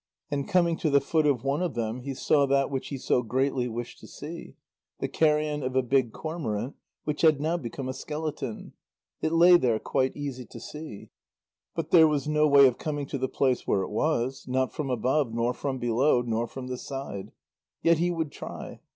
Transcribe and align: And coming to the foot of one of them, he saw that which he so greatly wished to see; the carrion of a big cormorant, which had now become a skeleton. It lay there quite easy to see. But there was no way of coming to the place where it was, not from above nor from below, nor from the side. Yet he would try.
And 0.31 0.47
coming 0.47 0.77
to 0.77 0.89
the 0.89 0.99
foot 0.99 1.27
of 1.27 1.43
one 1.43 1.61
of 1.61 1.75
them, 1.75 1.99
he 1.99 2.15
saw 2.15 2.47
that 2.47 2.71
which 2.71 2.87
he 2.87 2.97
so 2.97 3.21
greatly 3.21 3.67
wished 3.67 3.99
to 3.99 4.07
see; 4.07 4.55
the 4.97 5.07
carrion 5.07 5.61
of 5.61 5.75
a 5.75 5.83
big 5.83 6.11
cormorant, 6.11 6.75
which 7.03 7.21
had 7.21 7.39
now 7.39 7.55
become 7.55 7.87
a 7.87 7.93
skeleton. 7.93 8.73
It 9.21 9.31
lay 9.31 9.57
there 9.57 9.77
quite 9.77 10.17
easy 10.17 10.47
to 10.47 10.59
see. 10.59 11.11
But 11.75 11.91
there 11.91 12.07
was 12.07 12.27
no 12.27 12.47
way 12.47 12.65
of 12.65 12.79
coming 12.79 13.05
to 13.09 13.19
the 13.19 13.29
place 13.29 13.67
where 13.67 13.81
it 13.83 13.91
was, 13.91 14.47
not 14.47 14.73
from 14.73 14.89
above 14.89 15.35
nor 15.35 15.53
from 15.53 15.77
below, 15.77 16.23
nor 16.23 16.47
from 16.47 16.65
the 16.65 16.79
side. 16.79 17.31
Yet 17.83 17.99
he 17.99 18.09
would 18.09 18.31
try. 18.31 18.79